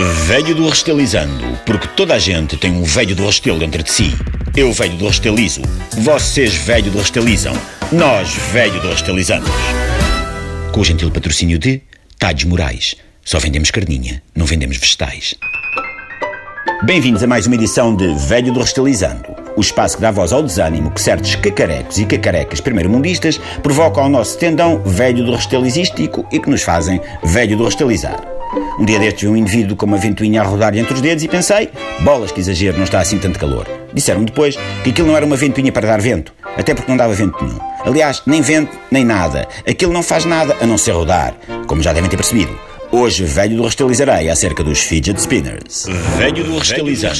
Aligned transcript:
Velho 0.00 0.54
do 0.54 0.68
Restelizando, 0.68 1.58
porque 1.66 1.88
toda 1.88 2.14
a 2.14 2.20
gente 2.20 2.56
tem 2.56 2.70
um 2.70 2.84
velho 2.84 3.16
do 3.16 3.26
Restelo 3.26 3.58
dentro 3.58 3.82
de 3.82 3.90
si. 3.90 4.16
Eu 4.56 4.72
velho 4.72 4.96
do 4.96 5.08
Restelizo, 5.08 5.60
vocês 5.90 6.54
velho 6.54 6.88
do 6.88 6.98
Restelizam, 6.98 7.52
nós 7.90 8.32
velho 8.52 8.80
do 8.80 8.90
Restelizamos. 8.90 9.50
Com 10.70 10.82
o 10.82 10.84
gentil 10.84 11.10
patrocínio 11.10 11.58
de 11.58 11.82
Tades 12.16 12.44
Morais. 12.44 12.94
Só 13.24 13.40
vendemos 13.40 13.72
carninha, 13.72 14.22
não 14.36 14.46
vendemos 14.46 14.76
vegetais. 14.76 15.34
Bem-vindos 16.84 17.24
a 17.24 17.26
mais 17.26 17.48
uma 17.48 17.56
edição 17.56 17.96
de 17.96 18.14
Velho 18.28 18.52
do 18.52 18.60
Restelizando, 18.60 19.34
o 19.56 19.60
espaço 19.60 19.96
que 19.96 20.02
dá 20.02 20.12
voz 20.12 20.32
ao 20.32 20.44
desânimo 20.44 20.92
que 20.92 21.00
certos 21.00 21.34
cacarecos 21.34 21.98
e 21.98 22.06
cacarecas 22.06 22.60
primeiro-mundistas 22.60 23.40
provocam 23.64 24.04
ao 24.04 24.08
nosso 24.08 24.38
tendão 24.38 24.80
velho 24.84 25.24
do 25.24 25.34
restelizístico 25.34 26.24
e 26.30 26.38
que 26.38 26.48
nos 26.48 26.62
fazem 26.62 27.00
velho 27.24 27.56
do 27.56 27.64
restelizar. 27.64 28.37
Um 28.78 28.84
dia 28.84 28.98
destes 28.98 29.22
vi 29.22 29.28
um 29.28 29.36
indivíduo 29.36 29.76
com 29.76 29.86
uma 29.86 29.98
ventoinha 29.98 30.40
a 30.40 30.44
rodar 30.44 30.76
entre 30.76 30.94
os 30.94 31.00
dedos 31.00 31.22
e 31.24 31.28
pensei, 31.28 31.70
bolas 32.00 32.32
que 32.32 32.40
exagero, 32.40 32.76
não 32.76 32.84
está 32.84 33.00
assim 33.00 33.18
tanto 33.18 33.38
calor. 33.38 33.66
Disseram-me 33.92 34.26
depois 34.26 34.56
que 34.82 34.90
aquilo 34.90 35.08
não 35.08 35.16
era 35.16 35.26
uma 35.26 35.36
ventoinha 35.36 35.72
para 35.72 35.86
dar 35.86 36.00
vento, 36.00 36.32
até 36.56 36.74
porque 36.74 36.90
não 36.90 36.96
dava 36.96 37.12
vento 37.12 37.36
nenhum. 37.44 37.58
Aliás, 37.84 38.22
nem 38.26 38.40
vento, 38.40 38.76
nem 38.90 39.04
nada. 39.04 39.46
Aquilo 39.68 39.92
não 39.92 40.02
faz 40.02 40.24
nada 40.24 40.56
a 40.60 40.66
não 40.66 40.78
ser 40.78 40.92
rodar, 40.92 41.34
como 41.66 41.82
já 41.82 41.92
devem 41.92 42.08
ter 42.08 42.16
percebido. 42.16 42.67
Hoje, 42.90 43.24
velho 43.24 43.56
do 43.56 43.64
restalizarei 43.64 44.30
acerca 44.30 44.64
dos 44.64 44.80
fidget 44.80 45.20
spinners. 45.20 45.86
Velho 46.16 46.42
do 46.42 46.58
restalizar. 46.58 47.14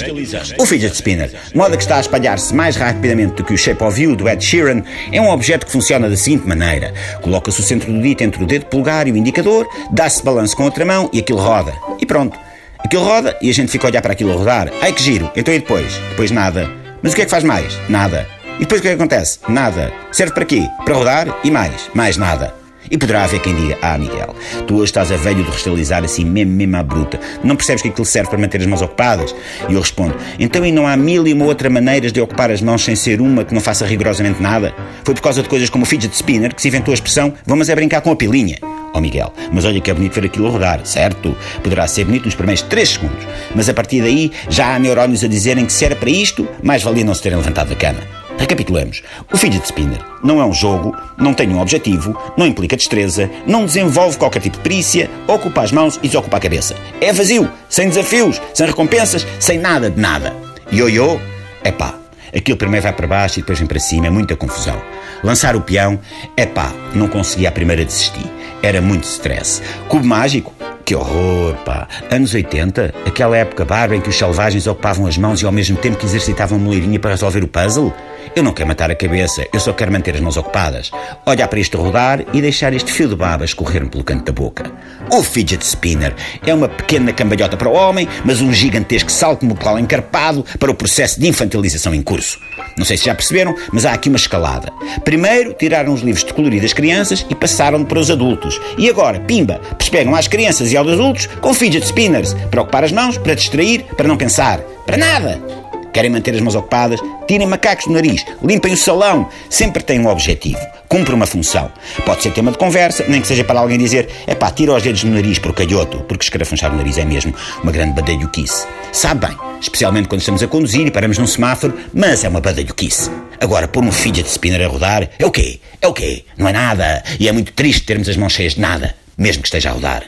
O 0.58 0.64
fidget 0.64 0.94
spinner, 0.94 1.30
moda 1.54 1.76
que 1.76 1.82
está 1.82 1.98
a 1.98 2.00
espalhar-se 2.00 2.54
mais 2.54 2.74
rapidamente 2.76 3.34
do 3.34 3.44
que 3.44 3.52
o 3.52 3.58
Shape 3.58 3.82
of 3.84 4.02
You 4.02 4.16
do 4.16 4.26
Ed 4.28 4.42
Sheeran, 4.42 4.82
é 5.12 5.20
um 5.20 5.28
objeto 5.28 5.66
que 5.66 5.72
funciona 5.72 6.08
da 6.08 6.16
seguinte 6.16 6.48
maneira: 6.48 6.94
coloca-se 7.20 7.60
o 7.60 7.62
centro 7.62 7.92
do 7.92 8.00
dito 8.00 8.24
entre 8.24 8.42
o 8.42 8.46
dedo 8.46 8.64
polegar 8.66 9.06
e 9.06 9.12
o 9.12 9.16
indicador, 9.16 9.68
dá-se 9.92 10.24
balanço 10.24 10.56
com 10.56 10.62
a 10.62 10.66
outra 10.66 10.86
mão 10.86 11.10
e 11.12 11.18
aquilo 11.18 11.38
roda. 11.38 11.74
E 12.00 12.06
pronto. 12.06 12.38
Aquilo 12.78 13.04
roda 13.04 13.36
e 13.42 13.50
a 13.50 13.54
gente 13.54 13.70
fica 13.70 13.86
a 13.86 13.90
olhar 13.90 14.00
para 14.00 14.12
aquilo 14.12 14.32
a 14.32 14.36
rodar. 14.36 14.72
Ai 14.80 14.92
que 14.92 15.02
giro! 15.02 15.30
Então 15.36 15.52
e 15.52 15.58
depois? 15.58 15.92
Depois 16.10 16.30
nada. 16.30 16.70
Mas 17.02 17.12
o 17.12 17.16
que 17.16 17.22
é 17.22 17.24
que 17.26 17.30
faz 17.30 17.44
mais? 17.44 17.78
Nada. 17.88 18.26
E 18.56 18.60
depois 18.60 18.80
o 18.80 18.82
que 18.82 18.88
é 18.88 18.90
que 18.92 18.96
acontece? 18.96 19.38
Nada. 19.48 19.92
Serve 20.12 20.32
para 20.32 20.44
quê? 20.46 20.66
Para 20.84 20.94
rodar 20.94 21.38
e 21.44 21.50
mais. 21.50 21.90
Mais 21.92 22.16
nada. 22.16 22.57
E 22.90 22.98
poderá 22.98 23.24
haver 23.24 23.40
quem 23.40 23.54
diga: 23.54 23.78
Ah, 23.82 23.98
Miguel, 23.98 24.34
tu 24.66 24.76
hoje 24.76 24.84
estás 24.84 25.12
a 25.12 25.16
velho 25.16 25.42
de 25.44 25.50
restalizar 25.50 26.04
assim, 26.04 26.24
mesmo, 26.24 26.52
mesmo 26.52 26.76
à 26.76 26.82
bruta. 26.82 27.18
Não 27.42 27.56
percebes 27.56 27.82
que 27.82 27.88
aquilo 27.88 28.06
serve 28.06 28.30
para 28.30 28.38
manter 28.38 28.60
as 28.60 28.66
mãos 28.66 28.82
ocupadas? 28.82 29.34
E 29.68 29.74
eu 29.74 29.80
respondo: 29.80 30.14
Então 30.38 30.64
e 30.64 30.72
não 30.72 30.86
há 30.86 30.96
mil 30.96 31.26
e 31.26 31.32
uma 31.32 31.44
outra 31.44 31.70
maneiras 31.70 32.12
de 32.12 32.20
ocupar 32.20 32.50
as 32.50 32.60
mãos 32.60 32.84
sem 32.84 32.96
ser 32.96 33.20
uma 33.20 33.44
que 33.44 33.54
não 33.54 33.60
faça 33.60 33.86
rigorosamente 33.86 34.42
nada? 34.42 34.74
Foi 35.04 35.14
por 35.14 35.22
causa 35.22 35.42
de 35.42 35.48
coisas 35.48 35.70
como 35.70 35.84
o 35.84 35.86
fidget 35.86 36.14
spinner 36.14 36.54
que 36.54 36.62
se 36.62 36.68
inventou 36.68 36.92
a 36.92 36.94
expressão: 36.94 37.32
Vamos 37.46 37.68
é 37.68 37.74
brincar 37.74 38.00
com 38.00 38.10
a 38.10 38.16
pilinha. 38.16 38.58
Oh 38.94 39.00
Miguel, 39.00 39.32
mas 39.52 39.64
olha 39.64 39.80
que 39.80 39.90
é 39.90 39.94
bonito 39.94 40.14
ver 40.14 40.26
aquilo 40.26 40.50
rodar, 40.50 40.84
certo? 40.84 41.36
Poderá 41.62 41.86
ser 41.86 42.04
bonito 42.04 42.24
nos 42.24 42.34
primeiros 42.34 42.62
3 42.62 42.88
segundos, 42.88 43.26
mas 43.54 43.68
a 43.68 43.74
partir 43.74 44.00
daí 44.00 44.32
já 44.48 44.74
há 44.74 44.78
neurónios 44.78 45.22
a 45.22 45.28
dizerem 45.28 45.66
que 45.66 45.72
se 45.72 45.84
era 45.84 45.94
para 45.94 46.10
isto, 46.10 46.48
mais 46.62 46.82
valia 46.82 47.04
não 47.04 47.14
se 47.14 47.22
terem 47.22 47.38
levantado 47.38 47.68
da 47.68 47.76
cama. 47.76 48.27
Recapitulamos. 48.38 49.02
O 49.32 49.36
fidget 49.36 49.66
spinner 49.66 49.98
não 50.22 50.40
é 50.40 50.44
um 50.44 50.52
jogo, 50.52 50.96
não 51.16 51.34
tem 51.34 51.48
um 51.48 51.60
objetivo, 51.60 52.16
não 52.36 52.46
implica 52.46 52.76
destreza, 52.76 53.28
não 53.46 53.66
desenvolve 53.66 54.16
qualquer 54.16 54.40
tipo 54.40 54.56
de 54.56 54.62
perícia, 54.62 55.10
ocupa 55.26 55.62
as 55.62 55.72
mãos 55.72 55.98
e 56.02 56.06
desocupa 56.06 56.36
a 56.36 56.40
cabeça. 56.40 56.74
É 57.00 57.12
vazio, 57.12 57.50
sem 57.68 57.88
desafios, 57.88 58.40
sem 58.54 58.66
recompensas, 58.66 59.26
sem 59.40 59.58
nada 59.58 59.90
de 59.90 60.00
nada. 60.00 60.34
Ioiô, 60.72 61.18
é 61.64 61.72
pá. 61.72 61.94
Aquilo 62.34 62.58
primeiro 62.58 62.84
vai 62.84 62.92
para 62.92 63.06
baixo 63.06 63.38
e 63.38 63.42
depois 63.42 63.58
vem 63.58 63.66
para 63.66 63.80
cima, 63.80 64.06
é 64.06 64.10
muita 64.10 64.36
confusão. 64.36 64.80
Lançar 65.24 65.56
o 65.56 65.60
peão, 65.60 65.98
é 66.36 66.46
pá, 66.46 66.72
não 66.94 67.08
conseguia 67.08 67.48
a 67.48 67.52
primeira 67.52 67.84
desistir. 67.84 68.26
Era 68.62 68.80
muito 68.80 69.04
stress. 69.04 69.62
Cubo 69.88 70.04
mágico, 70.04 70.52
que 70.84 70.94
horror, 70.94 71.54
pá! 71.64 71.88
Anos 72.10 72.34
80, 72.34 72.94
aquela 73.06 73.36
época 73.36 73.64
bárbara 73.64 73.96
em 73.96 74.00
que 74.00 74.08
os 74.08 74.16
selvagens 74.16 74.66
ocupavam 74.66 75.06
as 75.06 75.18
mãos 75.18 75.42
e 75.42 75.46
ao 75.46 75.52
mesmo 75.52 75.76
tempo 75.76 75.98
que 75.98 76.06
exercitavam 76.06 76.58
uma 76.58 76.64
moleirinha 76.64 76.98
para 76.98 77.10
resolver 77.10 77.42
o 77.42 77.48
puzzle? 77.48 77.92
Eu 78.34 78.42
não 78.42 78.52
quero 78.52 78.68
matar 78.68 78.90
a 78.90 78.94
cabeça, 78.94 79.46
eu 79.52 79.60
só 79.60 79.72
quero 79.72 79.92
manter 79.92 80.14
as 80.14 80.20
mãos 80.20 80.36
ocupadas. 80.36 80.90
Olhar 81.26 81.48
para 81.48 81.60
isto 81.60 81.78
rodar 81.78 82.24
e 82.32 82.40
deixar 82.40 82.72
este 82.72 82.92
fio 82.92 83.08
de 83.08 83.16
baba 83.16 83.44
escorrer-me 83.44 83.88
pelo 83.88 84.04
canto 84.04 84.24
da 84.24 84.32
boca. 84.32 84.70
O 85.10 85.22
fidget 85.22 85.64
spinner 85.64 86.14
é 86.46 86.52
uma 86.52 86.68
pequena 86.68 87.12
cambalhota 87.12 87.56
para 87.56 87.68
o 87.68 87.74
homem, 87.74 88.08
mas 88.24 88.40
um 88.40 88.52
gigantesco 88.52 89.10
salto 89.10 89.44
mortal 89.44 89.78
encarpado 89.78 90.44
para 90.58 90.70
o 90.70 90.74
processo 90.74 91.18
de 91.20 91.26
infantilização 91.26 91.94
em 91.94 92.02
curso. 92.02 92.38
Não 92.76 92.84
sei 92.84 92.96
se 92.96 93.06
já 93.06 93.14
perceberam, 93.14 93.56
mas 93.72 93.84
há 93.84 93.92
aqui 93.92 94.08
uma 94.08 94.16
escalada. 94.16 94.72
Primeiro 95.04 95.54
tiraram 95.54 95.92
os 95.92 96.02
livros 96.02 96.24
de 96.24 96.32
colorir 96.32 96.62
das 96.62 96.72
crianças 96.72 97.26
e 97.28 97.34
passaram 97.34 97.84
para 97.84 97.98
os 97.98 98.10
adultos. 98.10 98.60
E 98.76 98.88
agora, 98.88 99.18
pimba, 99.20 99.60
pegam 99.90 100.14
às 100.14 100.28
crianças 100.28 100.70
e 100.72 100.76
aos 100.76 100.88
adultos 100.88 101.26
com 101.40 101.54
fidget 101.54 101.86
spinners 101.86 102.34
para 102.50 102.62
ocupar 102.62 102.84
as 102.84 102.92
mãos, 102.92 103.18
para 103.18 103.34
distrair, 103.34 103.84
para 103.96 104.08
não 104.08 104.16
pensar. 104.16 104.60
Para 104.86 104.96
nada! 104.96 105.57
Querem 105.98 106.12
manter 106.12 106.32
as 106.32 106.40
mãos 106.40 106.54
ocupadas? 106.54 107.00
Tirem 107.26 107.44
macacos 107.48 107.86
do 107.86 107.92
nariz, 107.92 108.24
limpem 108.40 108.72
o 108.72 108.76
salão. 108.76 109.28
Sempre 109.50 109.82
têm 109.82 109.98
um 109.98 110.06
objetivo, 110.06 110.60
cumpre 110.88 111.12
uma 111.12 111.26
função. 111.26 111.72
Pode 112.06 112.22
ser 112.22 112.30
tema 112.30 112.52
de 112.52 112.56
conversa, 112.56 113.04
nem 113.08 113.20
que 113.20 113.26
seja 113.26 113.42
para 113.42 113.58
alguém 113.58 113.76
dizer 113.76 114.08
é 114.24 114.32
pá, 114.32 114.48
tira 114.48 114.72
os 114.72 114.80
dedos 114.80 115.02
do 115.02 115.10
nariz 115.10 115.40
por 115.40 115.52
calhoto, 115.52 115.98
porque 116.04 116.22
escarafunchar 116.22 116.72
o 116.72 116.76
nariz 116.76 116.98
é 116.98 117.04
mesmo 117.04 117.34
uma 117.64 117.72
grande 117.72 118.00
badalhoquice. 118.00 118.64
Sabe 118.92 119.26
bem, 119.26 119.36
especialmente 119.60 120.06
quando 120.06 120.20
estamos 120.20 120.40
a 120.40 120.46
conduzir 120.46 120.86
e 120.86 120.90
paramos 120.92 121.18
num 121.18 121.26
semáforo, 121.26 121.76
mas 121.92 122.22
é 122.22 122.28
uma 122.28 122.40
badalhoquice. 122.40 123.10
Agora, 123.40 123.66
pôr 123.66 123.82
um 123.82 123.90
fidget 123.90 124.30
spinner 124.30 124.64
a 124.64 124.68
rodar, 124.68 125.10
é 125.18 125.26
o 125.26 125.32
quê? 125.32 125.58
É 125.82 125.88
o 125.88 125.92
quê? 125.92 126.24
Não 126.36 126.46
é 126.46 126.52
nada. 126.52 127.02
E 127.18 127.26
é 127.26 127.32
muito 127.32 127.52
triste 127.52 127.82
termos 127.82 128.08
as 128.08 128.16
mãos 128.16 128.32
cheias 128.32 128.54
de 128.54 128.60
nada, 128.60 128.94
mesmo 129.16 129.42
que 129.42 129.48
esteja 129.48 129.70
a 129.70 129.72
rodar. 129.72 130.04